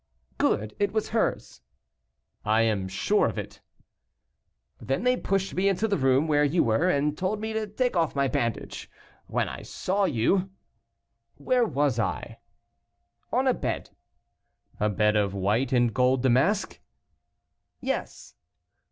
[0.39, 1.61] "Good, it was hers."
[2.43, 3.61] "I am sure of it."
[4.79, 7.95] "Then they pushed me into the room where you were, and told me to take
[7.95, 8.89] off my bandage,
[9.27, 10.49] when I saw you"
[11.47, 12.39] "Where was I?"
[13.31, 13.91] "On a bed."
[14.79, 16.79] "A bed of white and gold damask?"
[17.79, 18.33] "Yes."